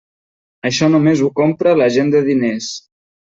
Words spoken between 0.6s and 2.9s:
Això només ho compra la gent de diners.